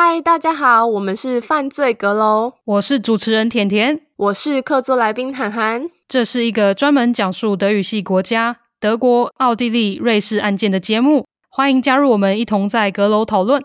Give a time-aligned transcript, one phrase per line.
[0.00, 5.90] 嗨，大家好，我们是犯罪阁楼，我是主持人甜甜，我是客座来宾涵涵。
[6.06, 13.60] 这是一个专门讲述德语系国家德国、奥地利、瑞士案件的节目，欢迎加入我们一同在阁楼讨论。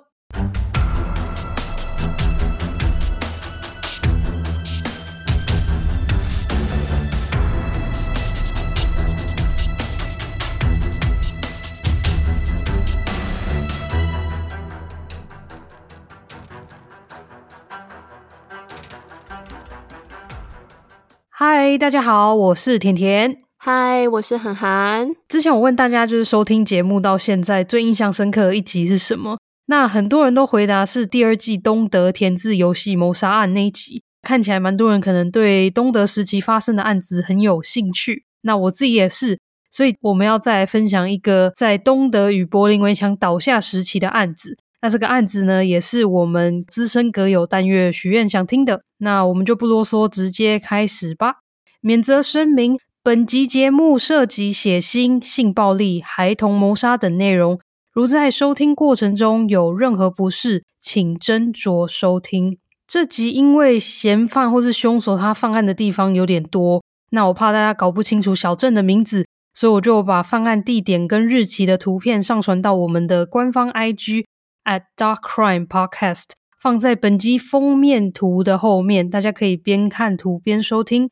[21.46, 23.40] 嗨，大家好，我是甜甜。
[23.58, 25.10] 嗨，我是涵涵。
[25.28, 29.38] 之前我问大家，就是收听节目到现在最印象深刻的一集是什么？
[29.66, 34.02] 那很多人都回答是第二季东德填字游戏谋杀案那一集。
[34.22, 38.24] 看起来蛮多人可能对东德时期发生的案子很有兴趣。
[38.44, 39.38] 那我自己也是，
[39.70, 44.56] 所以我们要再来分享一个在东德与柏林围墙倒下时期的案子。
[44.84, 48.82] 那这个案子呢，也是我们资深阁友但月许愿想听的。
[48.98, 51.36] 那我们就不啰嗦，直接开始吧。
[51.80, 57.62] 免责声明：本集节目涉及血腥、性暴力、孩童谋杀等内容，
[57.94, 62.58] 如在收听过程中有任何不适，请斟酌收听。
[62.86, 74.26] 这集因为嫌犯或是凶手他犯案的地方有点多，那我怕大家搞不清楚小镇的名字，所以我就把犯案地点跟日期的图片上传到我们的官方 IG。
[74.66, 81.10] At Dark Crime Podcast 放在本集封面图的后面，大家可以边看图边收听。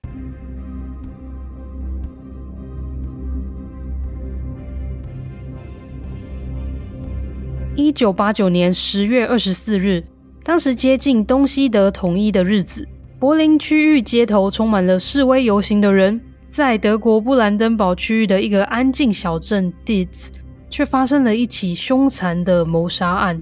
[7.76, 10.04] 一九八九年十月二十四日，
[10.44, 12.88] 当时接近东西德统一的日子，
[13.20, 16.20] 柏林区域街头充满了示威游行的人。
[16.48, 20.28] 在德国布兰登堡区域的一个安静小镇 Ditz
[20.72, 23.40] 却发生了一起凶残的谋杀案。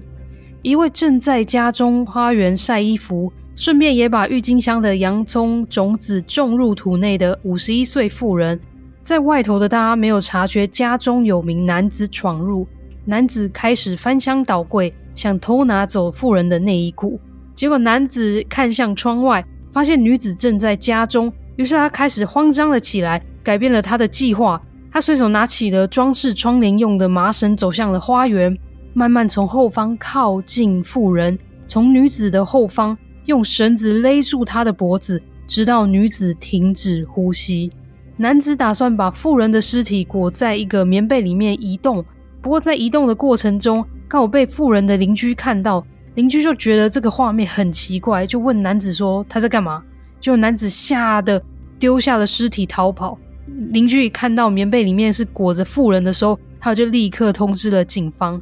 [0.60, 8.60] 一位正在家中花园晒衣服，顺便也把郁金香的洋葱种子种入土内的五十一岁妇人，
[9.02, 12.66] 在外头的她没有察觉家中有名男子闯入。
[13.06, 17.18] 男子开始翻箱倒柜，想偷拿走妇人的内衣裤。
[17.54, 19.42] 结果男子看向窗外，
[19.72, 24.60] 发现女子正在家中，于是他开始慌张了起来，改变了他的计划。
[24.92, 28.56] 他随手拿起了装饰窗帘用的麻绳，走向了花园，
[28.92, 32.96] 慢慢从后方靠近妇人，从女子的后方
[33.26, 37.70] 用绳子勒住她的脖子，直到女子停止呼吸。
[38.16, 42.04] 男子打算把妇人的尸体裹在一个棉被里面移动，
[42.42, 45.86] 不过在移动的过程中，刚好被妇人的邻居看到，
[46.16, 49.82] 邻居就觉得这个画面很奇怪，就问男子说他在干嘛？
[50.20, 51.40] 就男子吓得
[51.78, 53.16] 丢下了尸体逃跑。
[53.46, 58.40] 邻居看到棉被里面是裹着妇人的时候，他就立刻通知了警方。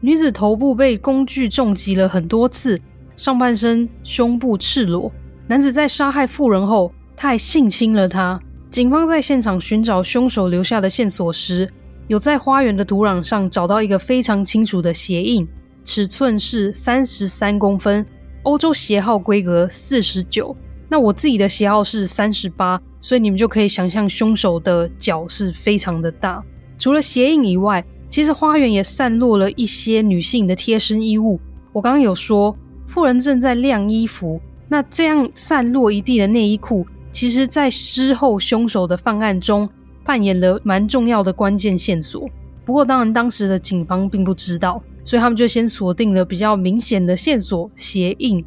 [0.00, 2.78] 女子头部被工具重击了很多次，
[3.16, 5.10] 上半身、胸部赤裸。
[5.46, 8.38] 男子在杀害妇人后，他还性侵了她。
[8.70, 11.70] 警方在现场寻找凶手留下的线索时，
[12.08, 15.46] 有在花园的土壤上找到一个非常清楚的鞋印，
[15.84, 18.04] 尺寸是三十三公分，
[18.42, 20.54] 欧洲鞋号规格四十九。
[20.88, 26.42] 那我自己的鞋号是三十八，所以你们就可以想象凶手的脚是非常的大。
[26.78, 31.38] 除了鞋印以外，其实花园也散落了一些女性的贴身衣物。
[31.70, 32.56] 我刚刚有说，
[32.86, 39.68] 妇人正在晾衣服，那这样散落一地的内衣裤，其实在之后凶手的犯案中
[40.02, 42.26] 扮演了蛮重要的关键线索。
[42.64, 48.42] 不过，当然当时的警方并不知道，所以他们就先锁定了比较明显的线索——鞋印。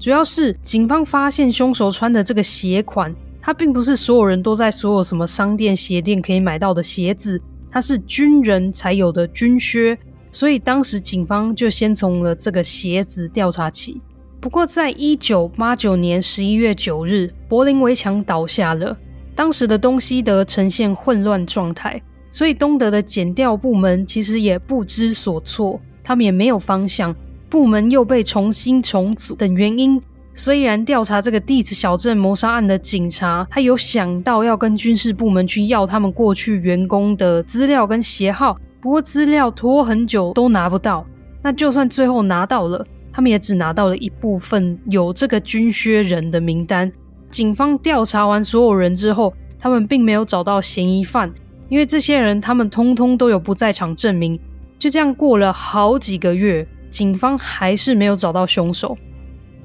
[0.00, 7.40] 主要是警方发现凶手穿的这个鞋款，它并不是所有人都在所有什么商店、鞋店可以买到的鞋子，
[7.70, 9.98] 它是军人才有的军靴，
[10.30, 14.00] 所以当时警方就先从了这个鞋子调查起。
[14.40, 18.96] 不过，在一九八九年十一月九日，柏林围墙倒下了，
[19.34, 27.14] 当时的东西德呈现混乱状态，所以东德的检调部门其实也不知所措，他们也没有方向。
[27.50, 30.00] 部门又被重新重组等原因，
[30.32, 41.04] 虽然调查这个地质小镇谋杀案的警察，他有想到要跟军事部门去要他们过去员工的资料跟鞋号，不过资料拖很久都拿不到。
[41.42, 46.90] 那就算最后拿到了，他们也只拿到了一部分有这个军靴人的名单。
[47.30, 51.32] 警方调查完所有人之后，他们并没有找到嫌疑犯，
[51.68, 54.38] 因为这些人他们通通都有不在场证明。
[54.78, 56.66] 就这样过了好几个月。
[56.90, 58.98] 警方还是没有找到凶手。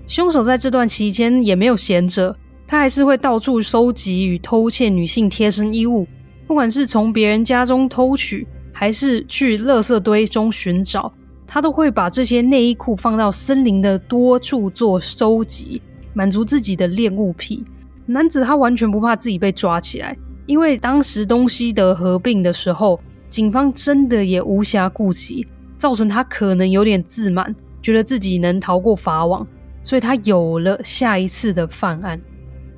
[0.07, 2.35] 凶手在这段期间也没有闲着，
[2.67, 6.07] 他还是会到处收集与偷窃女性贴身衣物，
[6.45, 11.11] 不管是从别人家中偷取，还是去垃圾堆中寻找，
[11.47, 15.81] 他都会把这些内衣裤放到森林的多处做收集，
[16.13, 17.63] 满足自己的恋物癖。
[18.05, 20.15] 男子他完全不怕自己被抓起来，
[20.45, 25.47] 因为当时东西德合并的时候，警方真的也无暇顾及，
[25.79, 29.45] 造成他可能有点自满，觉得自己能逃过法网，
[29.85, 32.19] 所以他有了下一次的犯案。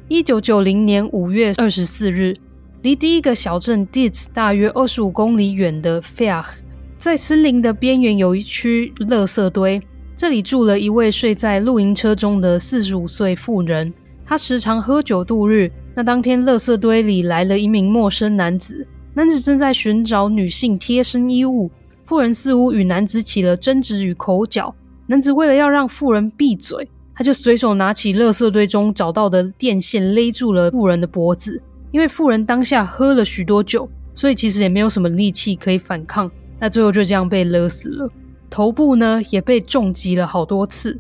[0.10, 2.36] 一九九零年五月二十四日，
[2.82, 6.58] 离第一个小镇 Dietz 大约二十五公里远的 f e a h
[7.00, 9.82] 在森林的边缘有一区垃圾堆，
[10.16, 13.94] 这里住了一位睡在露营车中的四十五岁妇人。
[14.26, 15.72] 她时常喝酒度日。
[15.96, 21.72] 那当天，垃圾堆里来了一名陌生男子，男子正在寻找女性贴身衣物。
[22.06, 24.76] 妇人似乎与男子起了争执与口角。
[25.08, 31.60] 男子为了要让妇人闭嘴，他就随手拿起垃圾堆中找到的电线勒住了妇人的脖子。
[31.92, 36.30] 因为妇人当下喝了许多酒，所以其实也没有什么力气可以反抗。
[36.60, 38.10] 那最后就这样被勒死了。
[38.50, 40.98] 头部呢也被重击了好多次。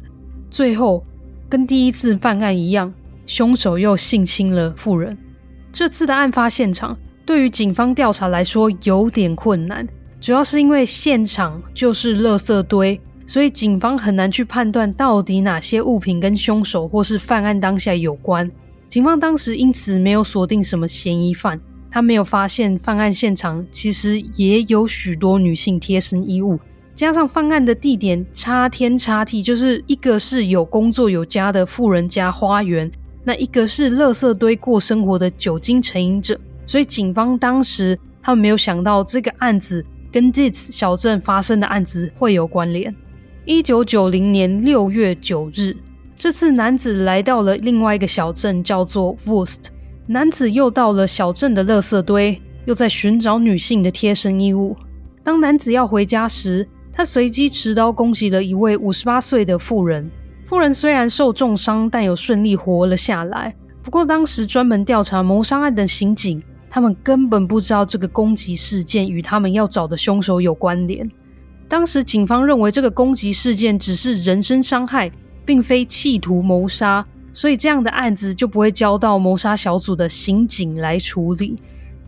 [0.50, 1.06] 最后
[1.48, 2.92] 跟第一次犯案一样。
[3.28, 5.16] 凶手又性侵了妇人。
[5.74, 9.86] 这次的案发现场对于警方调查来说有点困难，
[10.22, 12.98] 主要是因为现场就是垃圾堆，
[13.28, 18.50] 所以警方很难去判断到底哪些物品跟凶手或是犯案当下有关。
[18.88, 21.60] 警方当时因此没有锁定什么嫌疑犯，
[21.92, 26.58] 他没有发现犯案现场其实也有许多女性贴身衣物，
[26.96, 32.90] 加上犯案的地点差天差地，就是一个是有工作有家的富人家花园。
[33.26, 42.96] 那一个是垃圾堆过生活的酒精成瘾者，所以警方当时他们没有想到这个案子跟 Dietz 小镇发生的案子会有关联。
[43.50, 45.74] 一九九零年六月九日，
[46.18, 49.68] 这次男子来到了另外一个小镇，叫做 Wust。
[50.06, 54.76] 男子又到了小镇的垃圾堆，又在寻找女性的贴身衣物。
[55.24, 60.12] 当男子要回家时，他随机持刀攻击了一位五十八岁的妇人。
[60.44, 63.56] 妇人虽然受重伤，但有顺利活了下来。
[63.82, 71.10] 不过，当时专门调查谋杀案的刑警，他们根本不知道这个攻击事件与他们要找的凶手有关联。
[71.68, 75.12] 当时警方认为这个攻击事件只是人身伤害，
[75.46, 81.60] 并非企图谋杀，所以这样的案子就不会交到谋杀小组的刑警来处理。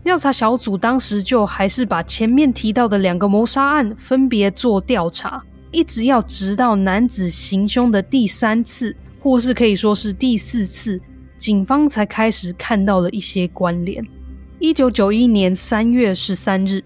[0.02, 5.42] 调查小组当时就还是把前面提到的两个谋杀案分别做调查。
[5.72, 11.00] 一直要直到男子行凶的第三次，或是可以说是第四次，
[11.38, 14.04] 警方才开始看到了一些关联。
[14.58, 16.82] 一九九一年三月十三日，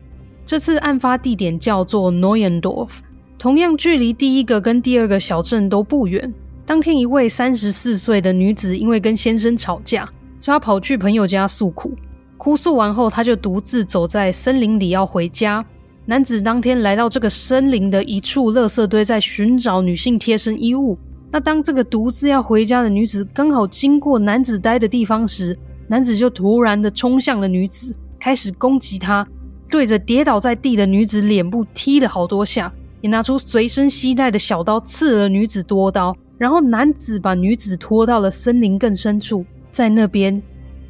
[0.46, 2.90] 这次案发地点叫做 Neuendorf，
[3.38, 6.32] 同样距离第一个跟第二个小镇都不远。
[6.66, 10.04] 当天，一位三十四岁的女子因为跟先生吵架，
[10.38, 11.94] 所以她跑去朋友家诉苦。
[12.36, 15.64] 哭诉完后，她就独自走在森林里要回家。
[16.04, 20.98] 男子当天来到这个森林的一处垃圾堆，在寻找女性贴身衣物。
[21.30, 25.58] 那当这个独自要回家的女子刚好经过男子待的地方时，
[25.88, 29.26] 男子就突然的冲向了女子，开始攻击她，
[29.74, 36.16] 对着跌倒在地的女子脸部踢了好多下，也拿出随身携带的小刀刺了女子多刀。
[36.38, 40.40] 然后男子把女子拖到了森林更深处，在那边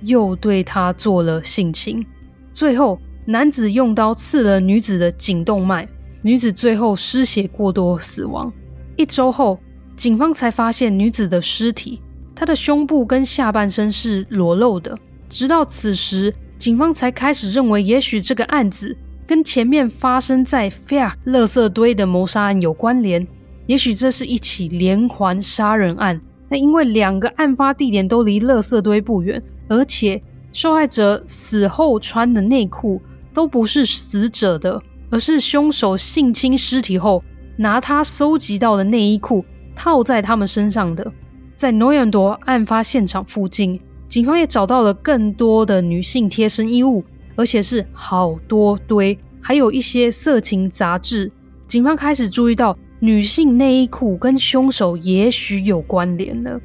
[0.02, 2.04] 又对她做了性侵，
[2.52, 2.98] 最后。
[3.25, 5.88] 男子用刀刺了女子的颈动脉，
[6.20, 8.52] 女子最后失血过多死亡。
[8.96, 9.58] 一周后，
[9.96, 12.02] 警方才发现女子的尸体，
[12.34, 14.94] 她的胸部跟下半身是裸露的。
[15.31, 16.34] 直到此时，
[16.65, 23.29] 警方才开始认为，也许这个案子跟前面发生在 Feach 垃圾堆的谋杀案有关联，
[23.67, 26.19] 也许这是一起连环杀人案。
[26.49, 30.19] 那因为两个案发地点都离垃圾堆不远，而且
[30.55, 32.99] 受害者死后穿的内裤。
[33.35, 34.81] 都不是死者的，
[35.11, 37.23] 而是凶手性侵尸体后
[37.59, 39.44] 拿他搜集到的内衣裤
[39.77, 41.13] 套在他们身上的。
[41.56, 47.03] 在诺延多案发现场附近，警方也找到了更多的女性贴身衣物，
[47.37, 51.31] 而且是好多堆，还有一些色情杂志。
[51.67, 56.61] 警方开始注意到女性内衣裤跟凶手也许有关联了。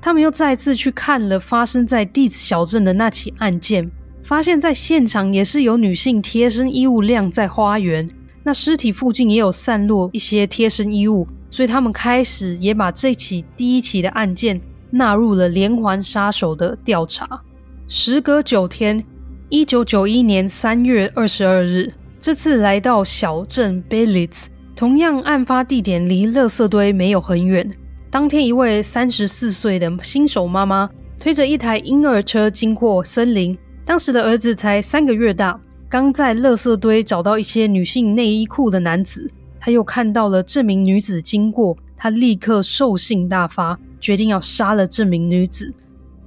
[0.00, 3.88] 他们又再次去看了发生在蒂茨小镇的那起案件。
[4.22, 8.08] 发现，在现场也是有女性贴身衣物晾在花园，
[8.42, 14.60] 那尸体附近也有散落一些贴身衣物，所以他们开始也把这起第一起的案件
[14.90, 17.40] 纳入了连环杀手的调查。
[17.88, 19.02] 时隔九天，
[19.48, 27.68] 一九九一年三月二十二日，这次来到小镇 Belitz，同样案发地点离垃圾堆没有很远。
[28.10, 33.56] 当天，一位三十四岁的新手妈妈推着一台婴儿车经过森林。
[33.84, 39.28] 当时的儿子才三个月大，刚在垃圾堆找到一些女性内衣裤的男子，
[39.58, 45.72] 他又看到了这名女子经过，他立刻兽性大发，决定要杀了这名女子。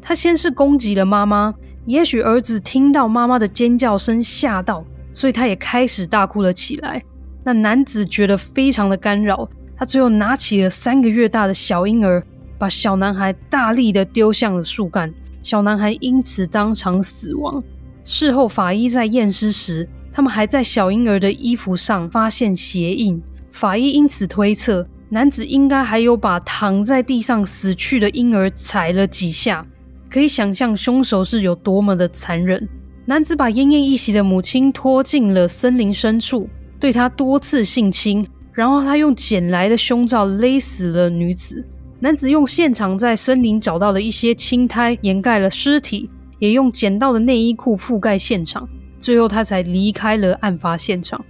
[0.01, 1.53] 他先是攻击了妈妈，
[1.85, 7.01] 也许儿子听到妈妈的尖叫声吓到，所以他也开始大哭了起来。
[7.43, 12.23] 那男子觉得非常的干扰，他最后拿起了三个月大的小婴儿，
[12.57, 17.61] 把小男孩大力的丢向了树干，小男孩因此当场死亡。
[18.03, 29.63] 事后法医在验尸时，他们还在小婴儿的衣服上发现鞋印，法医因此推测，男子应该还有把躺在地上死去的婴儿踩了几下。
[30.09, 32.67] 可以想象凶手是有多么的残忍。
[33.05, 41.63] 男子把奄奄一息的母亲拖进了森林深处，对她多次性侵，然后他用捡来的胸罩勒死了女子。
[41.99, 48.67] 男子用现场在森林找到的一些青苔掩盖了尸体，也用捡到的内衣裤覆盖现场，
[48.99, 51.23] 最后他才离开了案发现场。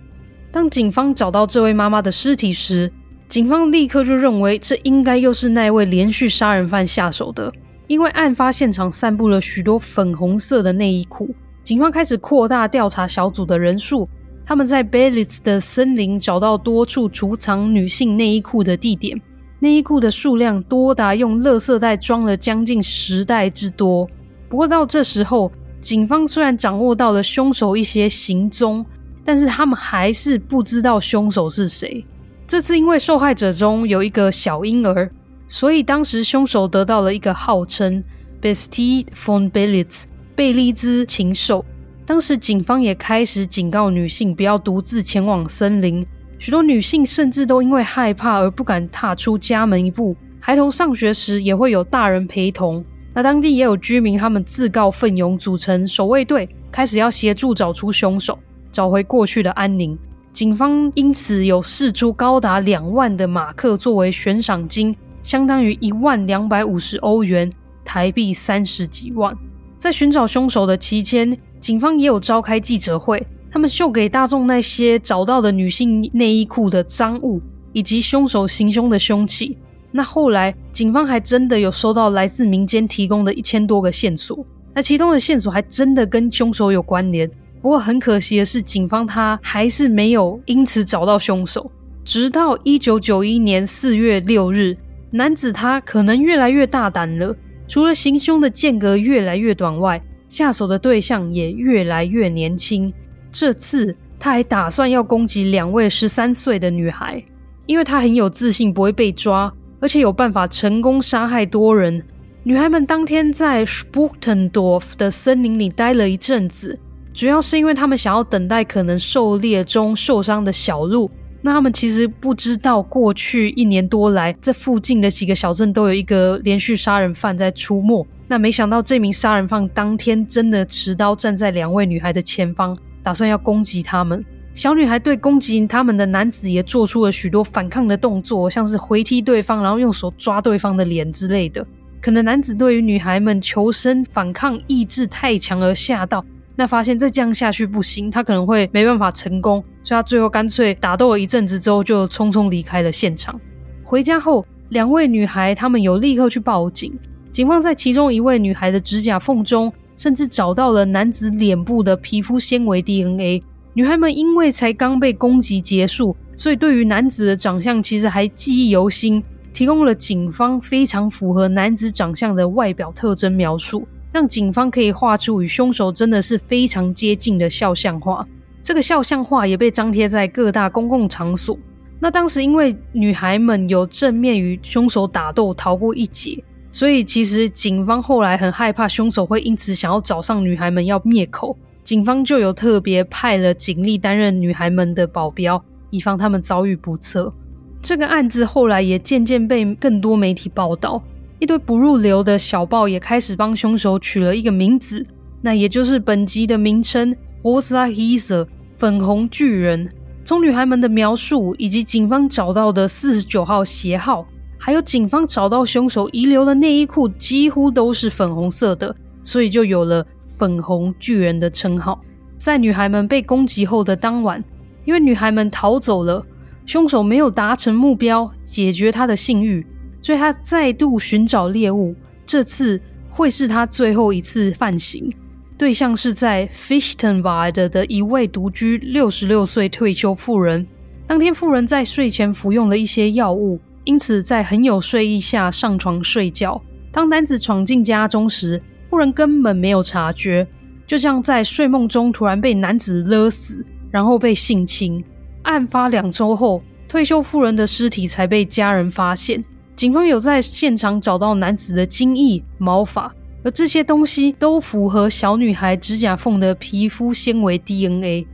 [0.53, 2.89] 当警方找到这位妈妈的尸体时，
[3.33, 7.51] 警方立刻就认为这应该又是那位连续杀人犯下手的。
[7.87, 14.07] 因为案发现场散布了许多粉红色的内衣裤，警方开始扩大调查小组的人数。
[14.45, 19.19] 他们在 Belitz 的森林找到多处储藏女性内衣裤的地点，
[19.57, 24.07] 内衣裤的数量多达用垃圾袋装了将近十袋之多。
[24.47, 28.85] 不过到这时候，警方虽然掌握到了凶手一些行踪，
[29.25, 32.05] 但是他们还是不知道凶手是谁。
[32.53, 35.09] 这次因为受害者中有一个小婴儿。
[35.47, 38.03] 所以当时凶手得到了一个号称
[38.39, 40.03] Bastide von Belitz
[40.35, 41.65] 贝利兹禽兽。
[42.05, 46.05] 当时警方也开始警告女性不要独自前往森林，
[46.37, 50.15] 许多女性甚至都因为害怕而不敢踏出家门一步。
[50.39, 52.85] 孩童上学时也会有大人陪同。
[53.15, 58.37] 那当地也有居民，他们自告奋勇组成守卫队，开始要协助找出凶手，
[58.71, 59.97] 找回过去的安宁。
[60.33, 64.93] 警方因此有释出高达两万的马克作为悬赏金。
[65.21, 67.49] 相当于一万两百五十欧元，
[67.85, 69.33] 台币三十几万。
[69.77, 77.39] 在寻找凶手的期间，警方也有召开记者会，他们秀给大众那些找到的女性内衣裤的赃物，
[77.71, 79.57] 以及凶手行凶的凶器。
[79.91, 87.29] 那后来，警方还真的有收到来自民间提供的一千多个线索，那其中的线索还真的跟凶手有关联。
[87.63, 91.71] 不过很可惜的是，警方他还是没有因此找到凶手。
[92.03, 94.77] 直到一九九一年四月六日。
[95.15, 97.35] 男子他可能越来越大胆了，
[97.67, 102.91] 除了行凶的间隔越来越短外，下手的对象也越来越年轻。
[103.31, 107.23] 这次他还打算要攻击两位十三岁的女孩，
[107.67, 112.03] 因为他很有自信不会被抓，而且有办法成功杀害多人。
[112.41, 116.77] 女孩们当天在 Spuchtendorf 的森林里待了一阵子，
[117.13, 121.09] 主要是因为他们想要等待可能狩猎中受伤的小鹿。
[121.45, 128.07] 那他们其实不知道，过去一年多来，这附近的几个小镇都有一个连续杀人犯在出没。
[128.27, 134.23] 那没想到，这名杀人犯当天真的持刀站在两位女孩的前方，打算要攻击他们。
[134.55, 141.65] 小女孩对攻击他们的男子也做出了许多反抗的动作，像是回踢对方，然后用手抓对方的脸之类的。
[142.01, 146.23] 可能男子对于女孩们求生反抗意志太强而吓到。
[146.55, 153.39] 那发现再这样下去不行，他可能会没办法成功，所以他最后干脆打斗了一阵子之后，就匆匆离开了现场。
[153.83, 156.93] 回家后，两位女孩她们有立刻去报警。
[157.31, 163.43] 警方在其中一位女孩的指甲缝中，甚至找到了男子脸部的皮肤纤维 DNA。
[163.73, 173.87] 女孩们因为才刚被攻击结束，所以对于男子的长相其实还记忆犹新，提供了警方非常符合男子长相的外表特征描述。
[174.13, 178.25] 让警方可以画出与凶手真的是非常接近的肖像画。
[178.61, 181.57] 这个肖像画也被张贴在各大公共场所。
[181.99, 197.33] 那当时因为女孩们有正面与凶手打斗逃过一劫，所以其实警方后来很害怕凶手会因此想要找上女孩们要灭口，警方就有特别派了警力担任女孩们的保镖，以防他们遭遇不测。
[197.81, 201.01] 这个案子后来也渐渐被更多媒体报道。
[201.39, 205.05] 一堆不入流的小报也开始帮凶手取了一个名字，
[205.41, 208.47] 那也就是本集的名称 Rosa Hirscher
[208.77, 209.89] 粉红巨人。
[210.23, 214.25] 从女孩们的描述，以及警方找到的四十九号鞋号，
[214.57, 221.99] 还有警方找到凶手遗留的内衣裤，几乎都是粉红色的，所以就有了粉红巨人的称号。
[222.37, 224.41] 在女孩们被攻击后的当晚，
[224.85, 226.25] 因为女孩们逃走了，
[226.65, 229.65] 凶手没有达成目标，解决他的性欲。
[230.03, 231.95] 所以他再度寻找猎物，
[232.25, 232.79] 这次
[233.09, 235.11] 会是他最后一次犯行。
[235.57, 240.67] 对象是在 Fichtenwald 的一位独居六十六岁退休妇人。
[241.07, 246.61] 当天妇人在睡前服用了一些药物，因此在很有睡意下上床睡觉。
[246.91, 250.45] 当男子闯进家中时，妇人根本没有察觉，
[250.85, 255.01] 就像在睡梦中突然被男子勒死，然后被性侵。
[255.43, 259.41] 案发两周后，退休妇人的尸体才被家人发现。
[259.75, 263.11] 警方有在现场找到男子的精液、毛发，
[263.43, 268.25] 而这些东西都符合小女孩指甲缝的皮肤纤维 DNA。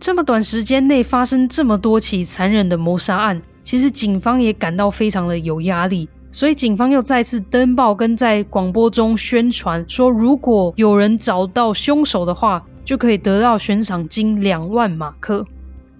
[0.00, 15.44] 这么短时间内发生这么多起残忍的谋杀案，其实警方也感到非常的有压力，所以警方又再次登报跟在广播中宣传说，如果有人找到凶手的话，就可以得到悬赏金两万马克。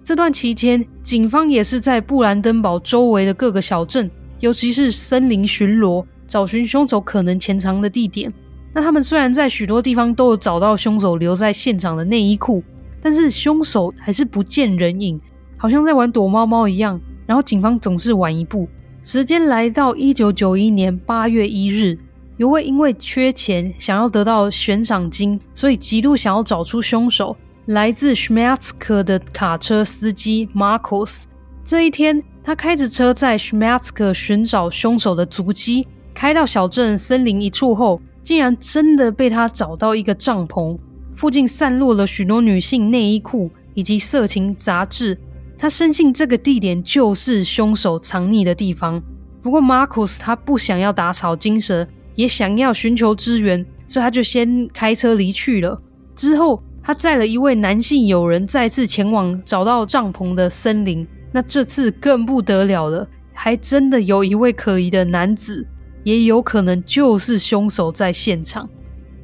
[0.03, 8.33] 这段期间，警方也是在布兰登堡周围的各个小镇，尤其是森林巡逻，找寻凶手可能潜藏的地点。
[8.73, 12.63] 那他们虽然在许多地方都有找到凶手留在现场的内衣裤。
[13.01, 15.17] 但是凶手还是不见人影，
[15.55, 16.99] 好像在玩躲猫猫一样。
[17.25, 18.67] 然后警方总是晚一步。
[19.01, 21.97] 时间来到一九九一年八月一日，
[22.35, 31.23] 有位因为缺钱想要得到悬赏金，所以极度想要找出凶手，来自 Schmerzk 的卡车司机 Marcos。
[31.63, 40.75] 这一天，他开着车在 Schmerzk 寻找凶手的足迹，开到小镇森林一处后，竟然真的被他找到一个帐篷。
[41.13, 45.15] 附近散落了许多女性内衣裤以及色情杂志，
[45.59, 48.99] 他深信这个地点就是凶手藏匿的地方。
[49.43, 55.79] 不过马库斯他不想要打草惊蛇，也想要寻求支援，所以他就先开车离去了。
[56.15, 61.07] 之后，他载了一位男性友人再次前往找到帐篷的森林。
[61.31, 65.65] 那这次更不得了了，还真的有一位可疑的男子，
[66.03, 68.67] 也有可能就是凶手在现场。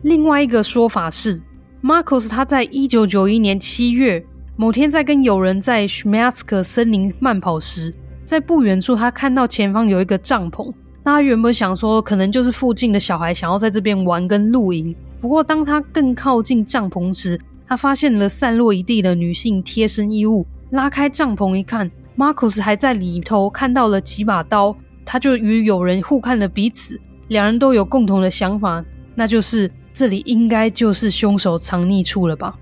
[0.03, 1.41] 另外一个说法是
[1.81, 4.23] ，Marcos 他在一九九一年七月
[4.55, 7.93] 某天在跟友人在 Schmerzk 森林慢跑时，
[8.23, 10.71] 在不远处他看到前方有一个帐篷。
[11.03, 14.95] 那他原本想说，可能就是附近的小孩想要在这边玩跟露营。
[15.19, 20.45] 不过当他更靠近帐篷时，他发现了散落一地的女性贴身衣物。
[20.75, 24.75] 拉开帐篷一看，Marcos 还在里头看到了几把刀。
[25.03, 28.83] 他就与友人互看了彼此，两人都有共同的想法，
[29.15, 29.71] 那就是。
[29.97, 32.53] 这里应该就是凶手藏匿处了吧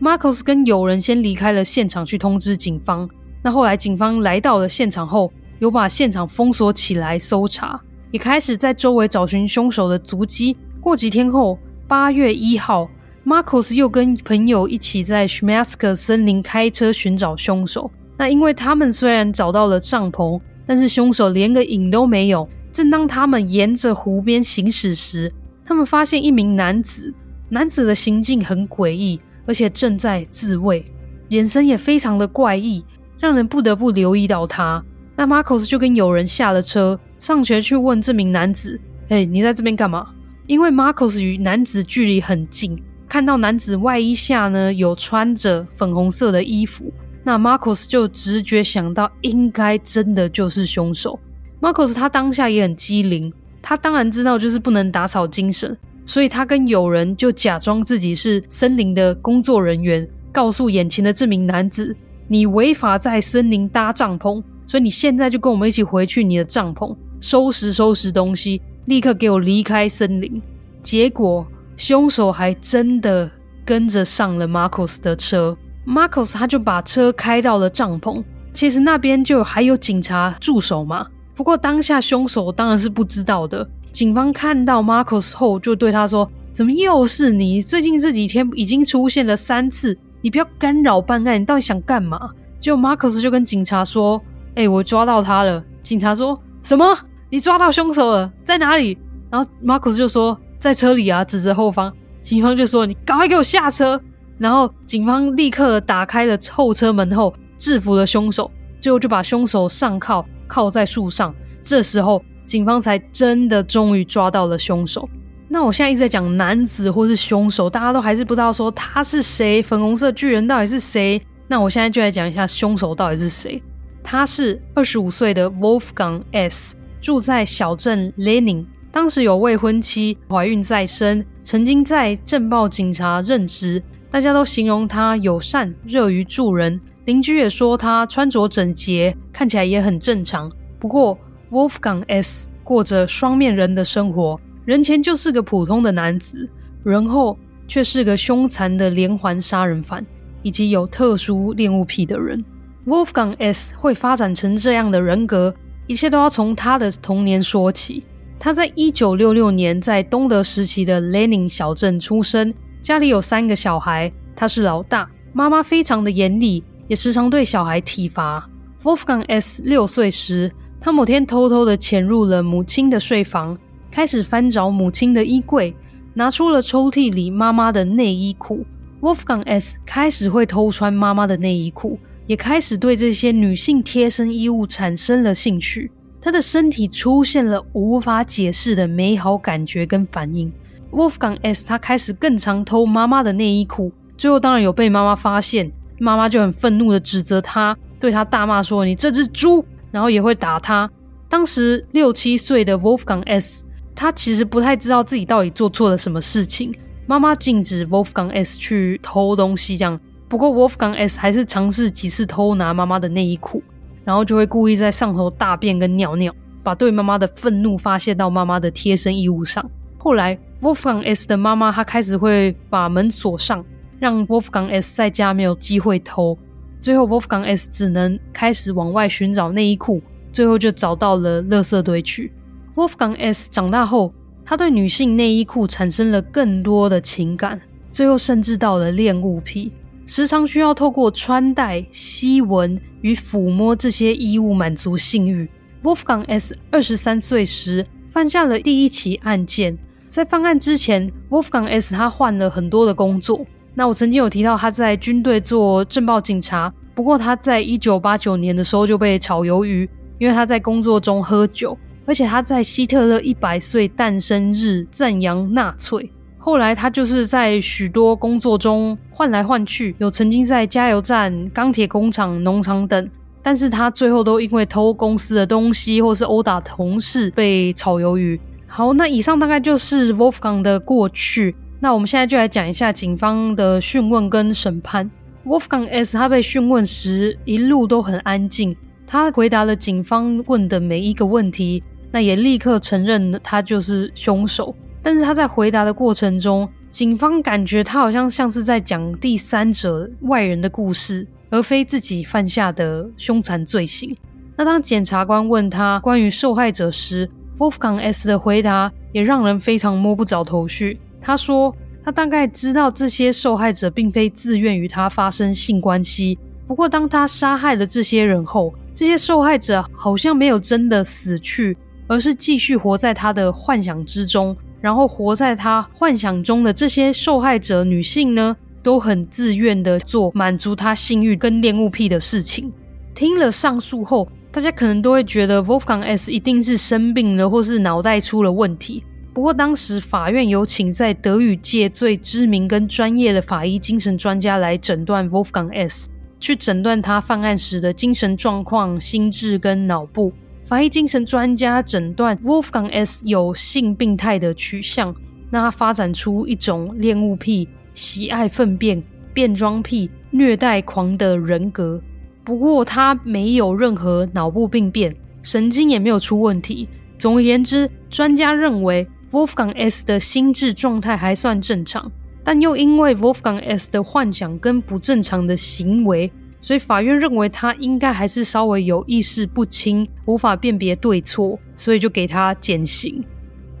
[0.00, 3.10] ？Marcos 跟友人先离开了现场去通知警方。
[3.42, 7.80] 那后来警方来到了现场后，有把现场封锁起来搜查，
[8.12, 10.56] 也开始在周围找寻凶手的足迹。
[10.80, 12.88] 过几天后，八月一号
[13.26, 17.90] ，Marcos 又跟朋友一起在 Schmerzk 森林开车寻找凶手。
[18.16, 22.48] 那因为他们虽然找到了帐篷，但是凶手连个影都没有。
[22.72, 25.32] 正当他们沿着湖边行驶时，
[25.64, 27.12] 他们发现一名男子，
[27.48, 30.84] 男子的行径很诡异，而且正在自卫，
[31.30, 32.84] 眼神也非常的怪异，
[33.18, 34.80] 让人不得不留意到他。
[35.16, 40.06] 那马库斯就跟友人下了车，上前去问这名男子：“哎，你在这边干嘛？”
[40.46, 46.92] 因为马库斯与男子距离很近，看到男子外衣下呢有穿着粉红色的衣服，
[47.22, 51.18] 那马库斯就直觉想到，应该真的就是凶手。
[51.60, 53.32] 马库斯他当下也很机灵。
[53.62, 61.96] 他当然知道，就是不能打草惊蛇，所以他跟友人就假装自己是森林的工作人员，告诉眼前的这名男子
[62.28, 70.40] ：“你违法在森林搭帐篷，所以你现在就跟我们一起回去你的帐篷，收拾收拾东西，立刻给我离开森林。”
[70.80, 71.44] 结果
[71.76, 73.30] 凶手还真的
[73.64, 81.06] 跟着上了马库斯的车，马库斯他就把车开到了帐篷，其实那边就还有警察驻守嘛。
[81.34, 83.68] 不过当下凶手当然是不知道的。
[83.92, 87.60] 警方看到 Marcos 后，就对他说：“怎么又是你？
[87.60, 94.20] 最近这几天已经出现了三次，你不要干扰办案，你到底想干嘛？”结果 Marcos 就跟警察说
[94.56, 96.96] ：“哎、我抓到他了。”警察说什么？
[97.30, 98.32] 你抓到凶手了？
[98.44, 98.96] 在哪里？
[99.30, 101.92] 然后 Marcos 就说：“在车里啊，指着后方。”
[102.22, 104.00] 警方就说：“你赶快给我下车！”
[104.38, 110.24] 然后警方立刻打开了后车门后，制服了凶手，最后就把凶手上铐。
[110.48, 115.08] 靠在树上，这时候警方才真的终于抓到了凶手。
[115.48, 121.20] 那我现在一直在讲男子或是凶手，大家都还是不知道说他是谁，粉红色巨人到底是谁？
[121.48, 123.60] 那我现在就来讲一下凶手到底是谁。
[124.04, 128.66] 他是二十五岁的 Wolfgang S，住在小镇 Lenning，
[128.96, 136.80] 当时有未婚妻，怀孕在身，曾经在镇报警察任职，大家都形容他友善、乐于助人。
[137.04, 140.50] 邻居也说他穿着整洁，看起来也很正常。
[140.78, 141.18] 不过
[141.50, 146.48] ，Wolfgang S 过着双面人的生活，人前就是个普通的男子，
[146.82, 150.02] 人后却是个凶残的连环杀人犯，
[150.40, 152.42] 以及有特殊恋物癖的人。
[152.86, 155.54] Wolfgang S 会发展成这样的人格，
[155.86, 158.02] 一切都要从他的童年说起。
[158.38, 168.48] 他在一九六六年在东德时期的 Lenin 小镇出生，家里有三个小孩，他是老大，妈妈非常的严厉，也时常对小孩体罚。
[168.82, 173.58] Wolfgang S 六岁时，他某天偷偷的潜入了母亲的睡房，
[173.90, 175.74] 开始翻找母亲的衣柜，
[176.14, 178.64] 拿出了抽屉里妈妈的内衣裤。
[179.00, 181.98] Wolfgang S 开始会偷穿妈妈的内衣裤。
[182.26, 185.88] 也开始对这些女性贴身衣物产生了兴趣，
[186.26, 190.52] 他的身体出现了无法解释的美好感觉跟反应。
[190.90, 200.90] Wolfgang S 他开始更常偷妈妈的内衣裤，最后当然有被妈妈发现，妈妈就很愤怒的指责他，对他大骂说：“你这只猪！”然后也会打他。
[201.28, 206.74] 当时六七岁的 Wolfgang S 他其实不太知道自己到底做错了什么事情，
[207.06, 210.00] 妈妈禁止 Wolfgang S 去偷东西，这样。
[210.28, 213.62] 不过，Wolfgang S 还是尝试几次偷拿妈妈的内衣裤，
[214.06, 219.68] 然后就会故意在上头大便跟尿尿，把对妈妈的愤怒发泄到妈妈的贴身衣物上。
[219.98, 223.64] 后来，Wolfgang S 的妈妈她开始会把门锁上，
[223.98, 226.38] 让 Wolfgang S 在家没有机会偷。
[226.78, 232.30] 最后，Wolfgang S 只能开始往外寻找内衣裤，最后就找到了垃圾堆去。
[232.76, 234.14] Wolfgang S 长大后，
[234.44, 239.72] 他对女性内衣裤产生了更多的情感，最后甚至到了恋物癖。
[240.06, 245.48] 时常需要透过穿戴、吸闻与抚摸这些衣物满足性欲。
[245.82, 249.76] Wolfgang S 二十三岁时犯下了第一起案件。
[250.08, 253.44] 在犯案之前，Wolfgang S 他换了很多的工作。
[253.74, 259.88] 那我曾经有提到他在军队做政报警察，不过他在一九八九年的时候就被炒鱿鱼，
[260.18, 266.10] 因为他在工作中喝酒，而且他在希特勒一百岁诞生日赞扬纳粹。
[266.46, 273.10] 后来他就是在许多工作中换来换去，有曾经在加油站、钢铁工厂、农场等，
[273.42, 278.40] 但是他最后都因为偷公司的东西或是殴打同事被炒鱿鱼。
[278.68, 281.52] 好，那以上大概就是 Wolfgang 的过去。
[281.80, 285.10] 那我们现在就来讲一下警方的讯问跟审判。
[285.44, 291.82] Wolfgang S 他被讯问时一路都很安静，他回答了警方问的每一个问题，
[292.12, 294.72] 那也立刻承认他就是凶手。
[295.06, 304.12] 但是他在回答的过程中，警方感觉他好像像是在讲第三者外人的故事，而非自己犯下的凶残罪行。
[304.56, 310.98] 那当检察官问他关于受害者时，Wolfgang S 的回答也让人非常摸不着头绪。
[311.20, 311.72] 他说
[312.04, 324.56] 他大概知道这些受害者并非自愿与他发生性关系，不过当他杀害了这些人后，这些受害者好像没有真的死去，而是继续活在他的幻想之中。
[324.80, 332.72] 然后活在他幻想中的这些受害者女性呢，都很自愿的做满足他性欲跟恋物癖的事情。
[333.14, 339.02] 听了上述后，大家可能都会觉得 Wolfgang S 一定是生病了，或是脑袋出了问题。
[339.32, 346.08] 不过当时法院有请在德语界最知名跟专业的法医精神专家来诊断 Wolfgang S，
[346.38, 350.32] 去诊断他犯案时的精神状况、心智跟脑部。
[350.66, 355.14] 法医精神专家诊断 Wolfgang S 有性病态的取向，
[355.48, 359.00] 那他发展出一种恋物癖、喜爱粪便、
[359.32, 362.02] 变装癖、虐待狂的人格。
[362.42, 366.88] 不过他没有任何脑部病变，神经也没有出问题。
[367.16, 372.10] 总而言之，专家认为 Wolfgang S 的心智状态还算正常，
[372.42, 376.28] 但又因为 Wolfgang S 的幻想跟不正常的行为。
[376.60, 383.22] 所以法院认为他应该还是稍微有意识不清，无法辨别对错，所以就给他减刑。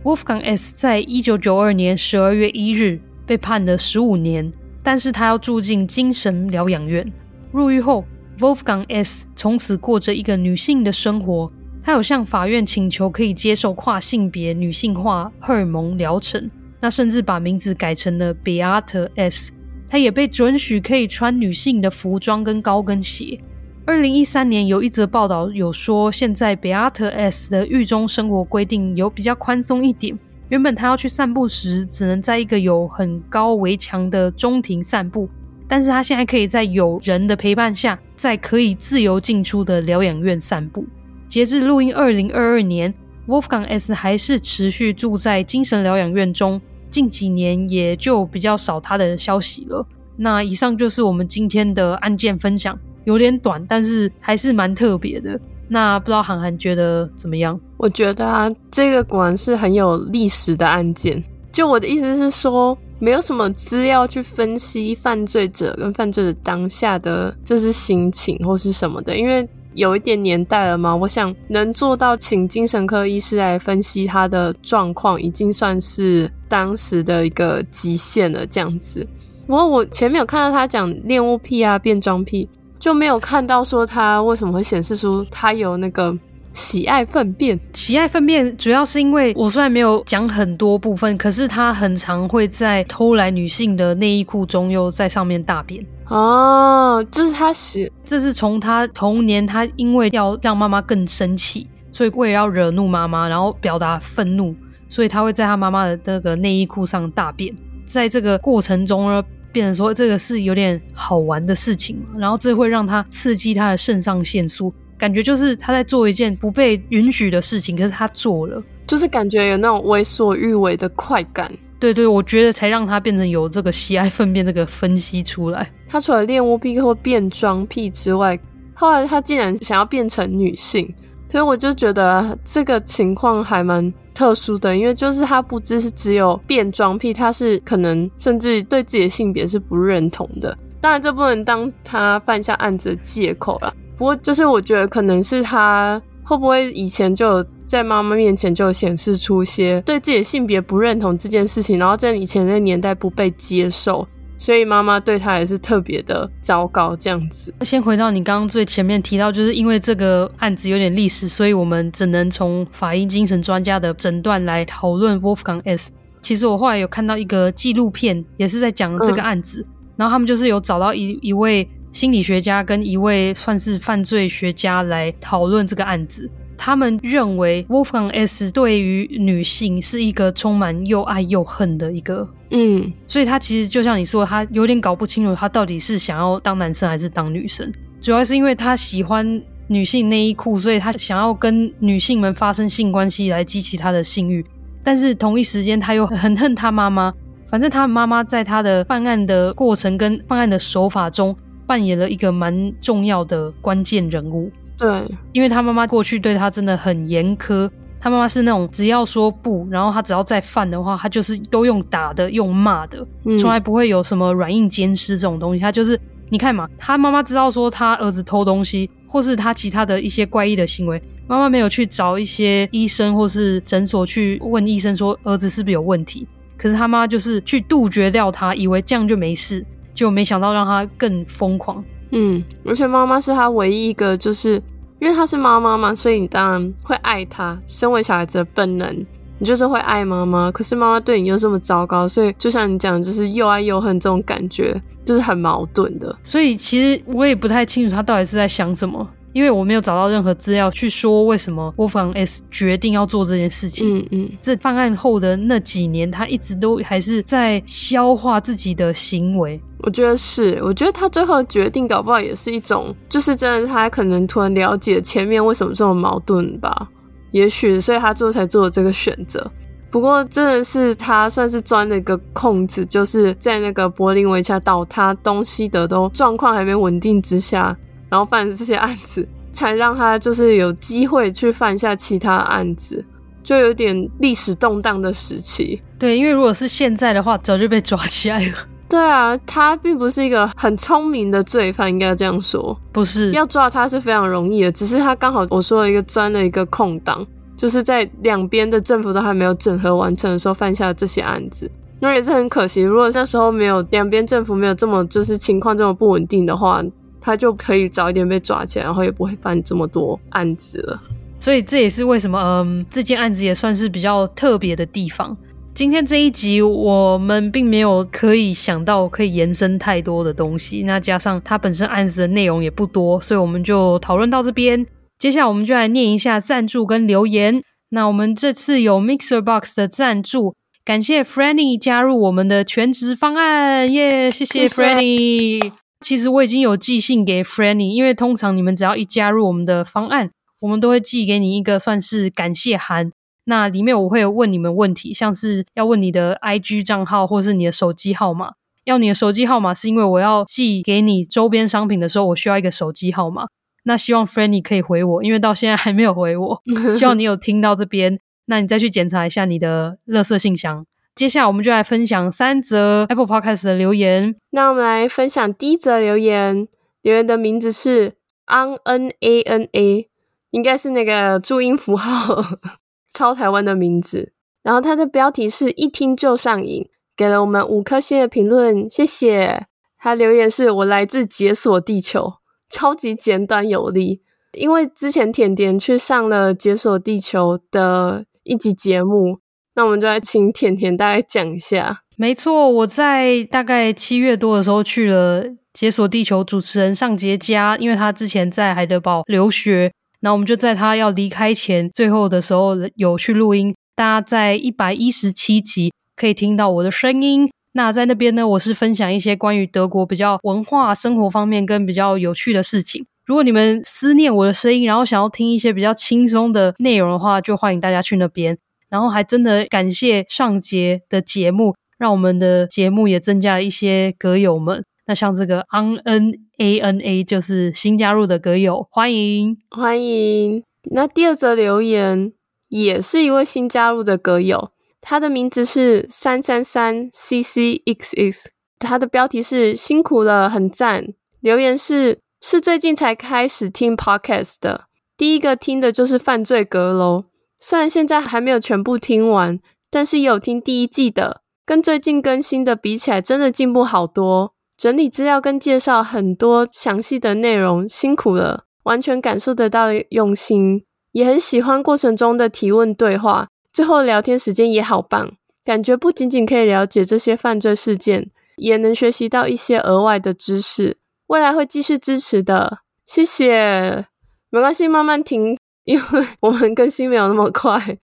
[0.04, 7.10] Wolfgang S 在一九九二年十二月一日被判了十五年，但是他要住进精神疗养院。
[7.50, 8.04] 入狱后
[8.38, 11.50] ，Wolfgang S 从此过着一个女性的生活。
[11.82, 16.48] 他有向法院请求可以接受跨性别女性化荷尔蒙疗程，
[16.80, 19.52] 那甚至把名字改成了 Beate S。
[19.88, 23.38] 他也被准许可以穿女性的服装跟高跟鞋。
[23.84, 30.18] 二零一三年有一则报道有说，现在 Beate S 的狱中生活规定有比较宽松一点。
[30.48, 35.28] 原本他要去散步时，只能在一个有很高围墙的中庭散步，
[35.68, 40.84] 但是他现在可以在有人的陪伴下，在可以自由进出的疗养院散步。
[41.28, 42.92] 截至录音二零二二年
[43.26, 46.60] ，Wolfgang S 还是持续住在精神疗养院中。
[46.90, 49.86] 近几年也就比较少他的消息了。
[50.16, 55.38] 那以上就是我们今天的案件分享，有点短，但是还是蛮特别的。
[55.68, 57.58] 那不知道韩寒觉得怎么样？
[57.76, 61.22] 我觉得啊，这个果然是很有历史的案件。
[61.52, 69.46] 就我的意思是说，没有什么资料去分析犯罪者跟犯罪者当下的就是心情或是什么的，因为
[69.76, 70.96] 有一点年代了嘛。
[70.96, 78.44] 我想能做到请精神科医师来分析他的状况，已经算是当时的一个极限了。
[78.44, 79.06] 这样子，
[79.46, 82.48] 不过我前面有看到他讲恋物癖啊、变装癖，
[82.80, 86.18] 就没有看到说他为什么会显示出他有那个。
[86.52, 95.84] 喜爱粪便，喜爱粪便，主要是因为我虽然没有讲很多部分，可是他很常会在偷来女性的内衣裤中，又在上面大便。
[96.08, 104.54] 哦，就是他喜，这是从他童年，他因为要让妈妈更生气，所以为了要惹怒妈妈，然后表达愤怒，
[104.88, 107.52] 所以他会在他妈妈的那个内衣裤上大便。
[107.84, 114.72] 在这个过程中呢，变成说这个是有点好玩的事情，然后这会让他刺激他的肾上腺素。
[114.96, 121.52] 感觉就是他在做一件不被允许的事情，可是他做了，就是感觉有那种为所欲为的快感。
[121.78, 125.70] 对对，我觉得才让他变成有这个喜爱粪便这个分析出来。
[125.88, 128.38] 他除了恋物癖或变装癖之外，
[128.74, 130.92] 后来他竟然想要变成女性，
[131.30, 140.56] 所以我就觉得这个情况还蛮特殊的，因为就是他不只是只有变装癖，他是可能甚至对自己的性别是不认同的。
[140.80, 143.74] 当然，这不能当他犯下案子的借口了。
[143.96, 157.54] 不过，就是我觉得可能是他会不会以前就在妈妈面前就显示出些对自己的性别不认同这件事情，然后在以前那个年代不被接受，所以妈妈对他也是特别的糟糕这样子。
[157.62, 165.92] 先回到你刚刚最前面提到，就是因为这个案子有点历史，所以我们只能从法医精神专家的诊断来讨论 Wolfgang S。
[166.20, 171.68] 其实我后来有看到一个纪录片，也是在讲这个案子，嗯、然后他们就是有找到一一位。
[171.96, 194.44] 心理学家跟一位算是犯罪学家来讨论这个案子，他们认为 Wolfgang S 对于女性是一个充满又爱又恨的一个，嗯，所以他其实就像你说，他有点搞不清楚他到底是想要当男生还是当女生，主要是因为他喜欢女性内衣裤，所以他想要跟女性们发生性关系来激起他的性欲，
[194.84, 197.10] 但是同一时间他又很恨他妈妈，
[197.48, 201.34] 反正他妈妈在他的办案的过程跟办案的手法中。
[201.66, 204.50] 扮演了一个蛮重要的关键人物。
[204.78, 204.88] 对，
[205.32, 207.70] 因为他妈妈过去对他真的很严苛。
[207.98, 213.04] 他妈妈是那种只要说不，然后他只要再犯的话，他就是都用打的、用骂的，
[213.38, 215.60] 从来不会有什么软硬兼施这种东西。
[215.60, 215.98] 他就是
[216.28, 226.28] 你看嘛，他妈妈知道说他儿子偷东西，或是他其他的一些怪异的行为，妈妈没有去找一些医生或是诊所去问医生说儿子是不是有问题。
[226.58, 229.64] 可是他妈就是去杜绝掉他，以为这样就没事。
[229.96, 234.62] 就没想到让他更疯狂，嗯，而且妈妈是他唯一一个，就是
[235.00, 237.58] 因为他是妈妈嘛，所以你当然会爱他。
[237.66, 238.94] 身为小孩子的本能，
[239.38, 240.52] 你就是会爱妈妈。
[240.52, 246.14] 可是妈妈对你又这么糟糕，所以就像你讲，就是又爱又恨这种感觉，就是很矛盾的。
[246.22, 249.08] 所以其实我也不太清楚他到底是在想什么。
[249.36, 253.98] 因为我没有找到任何资料去说为什么 Wolfgang S 决定要做这件事情。
[253.98, 259.60] 嗯嗯，这犯案后的那几年，他一直都还是在消化自己的行为。
[259.80, 266.88] 我觉得是，我觉得他最后决定搞不好也是一种，就是真的他可能突然了解前面为什么这么矛盾吧。
[267.32, 269.46] 也许所以他最后才做了这个选择。
[269.90, 277.76] 不过真的是他算是钻了一个空子，就是在那个柏林围墙倒塌东西德都状况还没稳定之下。
[278.08, 283.04] 然后犯这些案子，才让他就是有机会去犯下其他案子，
[283.42, 285.80] 就有点历史动荡的时期。
[285.98, 288.54] 对，因为如果是现在的话，早就被抓起来了。
[288.88, 292.78] 对啊，他并不是一个很聪明的罪犯，应该这样说。
[292.92, 301.68] 不是，要抓他是非常容易的，只是他刚好我说了一个钻了一个空档，就是在两边的政府都还没有整合完成的时候犯下这些案子。
[301.98, 306.80] 那也是很可惜，如果那时候没有两边政府没有这么就是情况这么不稳定的话。
[307.26, 311.02] 他就可以早一点被抓起来，然后也不会犯这么多案子了。
[311.40, 315.36] 所以这也是为什么，嗯，这件案子也算是比较特别的地方。
[315.74, 324.86] 今天这一集我们并没有可以想到可以延伸太多的东西，那加上它本身案子的内容也不多，所以我们就讨论到这边。
[325.18, 327.60] 接下来我们就来念一下赞助跟留言。
[327.90, 335.85] 那我们这次有 Mixer Box 的赞助，感谢 Franny 加入我们的全职方案，耶、yeah，谢谢 Franny。
[336.00, 340.30] 其实我已经有寄信给 Franny，因为通常你们只要一加入我们的方案，
[340.60, 343.12] 我们都会寄给你一个算是感谢函。
[343.44, 348.52] 那里面我会问你们问题，像是要问你的 IG 账号或是你的手机号码。
[348.84, 353.46] 要你的手机号码是因为我要寄给你周边商品的时候，我需要一个手机号码。
[353.84, 356.62] 那希望 Franny 可以回我，因为到现在还没有回我。
[356.94, 360.84] 希望你有听到这边，那你再去检查一下你的垃圾信箱。
[361.16, 364.36] 接下来我们就来分享三则 Apple Podcast 的留言。
[364.50, 366.68] 那我们来分享第一则留言，
[367.00, 368.12] 留言的名字是
[368.46, 370.10] An N A N A，
[370.50, 372.44] 应该是那个注音符号，
[373.10, 374.34] 超台湾的名字。
[374.62, 379.64] 然后它的标题是一听就上瘾，给了我们五颗星的评论，谢谢。
[379.98, 382.34] 他留言是我来自解锁地球，
[382.68, 384.20] 超级简短有力。
[384.52, 389.38] 因为之前甜甜去上了解锁地球的一集节目。
[389.76, 392.00] 那我们就来请甜甜大概讲一下。
[392.16, 403.74] 没错，我在大概七月多的时候去了解锁地球主持人尚杰家，因为他之前在海德堡留学，那我们就在他要离开前最后的时候有去录音。
[403.94, 407.50] 大家在一百一十七集可以听到我的声音。
[407.72, 413.04] 那在那边呢，我是分享一些关于德国比较文化生活方面跟比较有趣的事情。
[413.26, 418.56] 如果你们思念我的声音，然后想要听一些比较轻松的内容的话，就欢迎大家去那边。
[418.88, 424.82] 然后还真的感谢上节的节目，让我们的节目也增加了一些歌友们。
[425.06, 430.64] 那像这个 An N A N A 就是新加入的歌友，欢迎欢迎。
[430.90, 432.32] 那第二则留言
[432.68, 441.14] 也是一位新加入的歌友，他的名字是三三三 C C X X，他的标题是辛苦了，很赞。
[441.40, 447.24] 留言是是最近才开始听 Podcast 的，第一个听的就是犯罪阁楼。
[447.58, 449.58] 虽然现在还没有全部听完，
[449.90, 454.52] 但是也有听第一季的，跟最近更新的比起来，真的进步好多。
[454.76, 460.84] 整理资料跟介绍很多详细的内容，辛苦了，完全感受得到用心。
[461.12, 465.32] 也很喜欢过程中的提问对话，最后聊天时间也好棒，
[465.64, 470.98] 感觉不仅仅可以了解这些犯罪事件，也能学习到一些额外的知识。
[471.28, 474.04] 未来会继续支持的，谢谢。
[474.50, 475.56] 没关系，慢慢听。
[475.86, 477.74] 因为 我们更新没有那么快，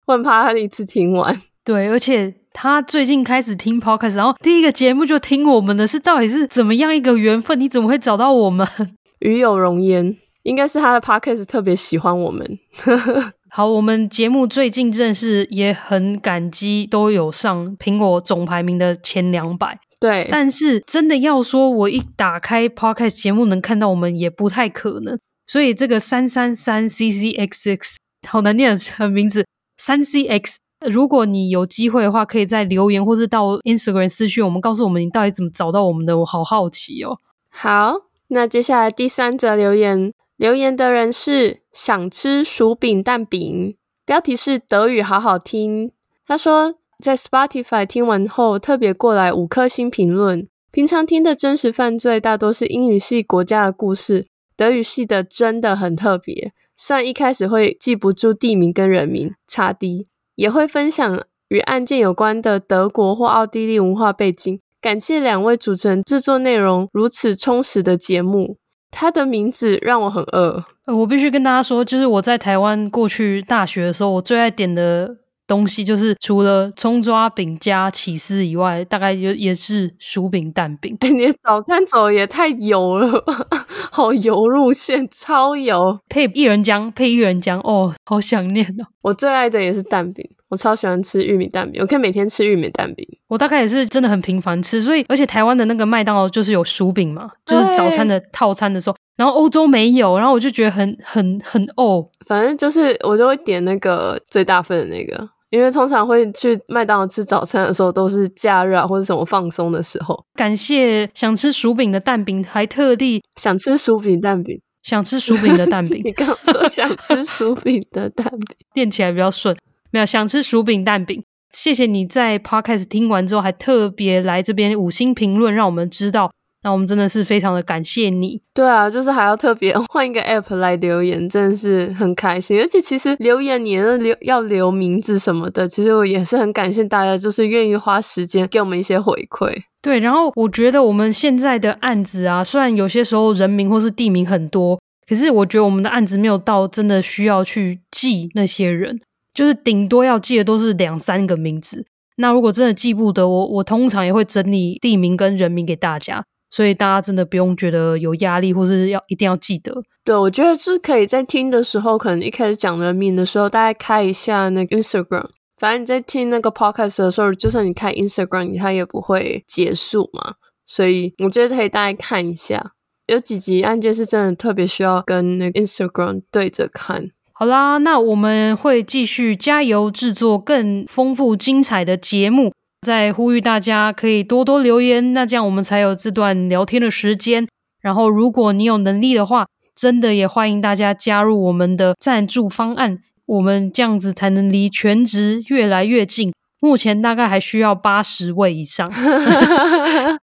[0.07, 1.39] 我很怕他一次听完。
[1.63, 7.61] 对，而且他最近开始听 Podcast，然后第一个节目就听我们的，是到底是怎么样一个缘分？
[7.61, 8.67] 你怎么会找到我们？
[9.21, 12.59] 与有容焉，应该是他的 Podcast 特别喜欢我们。
[13.51, 19.79] 好，我们节目最近真的是也很感激，都有上苹果总排名的前两百。
[19.99, 25.19] 对，但是真的要说，我一打开 Podcast 节目能看到我们，也不太可能。
[25.47, 27.97] 所以这个三三三 C C X X
[28.29, 30.59] 好难念的名字，三 C X。
[30.87, 37.19] 如果你有机会的话，可以在留言或是到 Instagram 私讯我们，告诉我们你到底怎么找到我们的，我好好奇哦。
[37.49, 37.95] 好，
[38.29, 45.93] 那接下来第三则留言，留言的人是想吃薯饼蛋饼，标题是德语好好听。
[46.27, 50.47] 他说在 Spotify 听完后，特别过来五颗星评论。
[50.71, 54.27] 平常听的真实犯罪大多是英语系国家的故事。
[54.57, 64.59] 德语系的真的很特别，虽然一开始会记不住地名跟人名，差低也会分享与案件有关的德国或奥地利文化背景。
[64.81, 68.57] 感谢两位主持人制作内容如此充实的节目。
[68.91, 75.17] 他的名字让我很饿，我必须跟大家说，就是我在台湾过去大学的时候，我最爱点的。
[75.47, 80.97] 东西就是除了葱抓饼加起司以外，大概也也是薯饼蛋饼。
[81.01, 83.25] 欸， 你的早餐走也太油了，
[83.93, 88.87] 好油路线，超油，配薏仁浆，配薏仁浆，哦，好想念哦。
[89.03, 93.07] 我最爱的也是蛋饼，我超喜欢吃玉米蛋饼，我可以每天吃玉米蛋饼。
[93.29, 105.29] 我大概也是真的很频繁吃，所以而且台湾的那个麦当劳就是有薯饼嘛，就是早餐的套餐的时候，然后欧洲没有，然后我就觉得很很很哦，反正就是我就会点那个最大份的那个。
[105.51, 110.25] 因为通常会去麦当劳吃早餐的时候，都是假日啊或者什么放松的时候。
[110.35, 116.01] 感谢想吃薯饼的蛋饼，还特地想吃薯饼蛋饼，想吃薯饼的蛋饼。
[116.05, 119.57] 你刚刚说想吃薯饼的蛋饼，念起来比较顺。
[119.93, 126.31] 没有想吃薯饼蛋饼，谢谢你在 Podcast 听完之后，还特别来这边五星评论，让我们知道。
[126.63, 128.43] 那我们真的是非常的感谢你。
[128.53, 132.59] 对啊，就是还要特别 换一个 app 来留言，真的是很开心。
[132.61, 139.55] 而且其实留言你留要留名字什么的，其实我也是很感谢大家，就是愿意花时间给我们一些回馈。
[139.81, 148.99] 对，然后我觉得我们现在的案子啊，虽然有些时候人名或是地名很多，可是我觉得我们的案子没有到真的需要去记那些人，
[149.33, 151.87] 就是顶多要记的都是两三个名字。
[152.17, 156.25] 那如果真的记不得，我我通常也会整理地名跟人名给大家。
[156.51, 159.75] 所以大家真的不用觉得有压力，或是要一定要记得。
[160.05, 165.29] 对，我觉得是可以在听的时候，可能一开始讲人名的时候，大家开一下那个 Instagram。
[165.59, 170.35] 反正你在听那个 podcast 的时候，就算你开 Instagram，它也不会结束嘛。
[170.67, 172.73] 所以我觉得可以大家看一下，
[173.07, 177.11] 有几集案件是真的特别需要跟那个 Instagram 对着看。
[177.33, 182.53] 好啦，那我们会继续加油制作更丰富精彩的节目。
[182.83, 187.47] 再呼吁大家可以多多留言，那这样我们才有这段聊天的时间。
[187.81, 196.33] 然后，如果你有能力的话，真的也欢迎大家加入我们的赞助方案，我们这样子才能离全职越来越近。
[196.61, 198.91] 目前大概还需要八十位以上，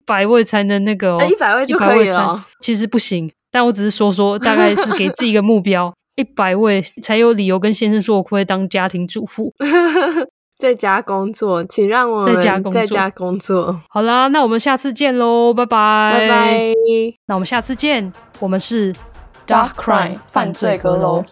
[0.04, 2.44] 百位才能那个、哦，一百位就可以了。
[2.60, 9.54] 其实不行，但我只是说说，大概是给自己一个目标，一百位才有理由跟先生说我可不可以当家庭主妇。
[10.58, 12.72] 在家工作，请让我们在家工作。
[12.72, 13.80] 在家工作。
[13.88, 16.74] 好啦，那我们下次见喽，拜拜，拜拜。
[17.26, 18.92] 那我们下次见，我们是
[19.46, 21.24] Dark Crime 犯罪阁楼。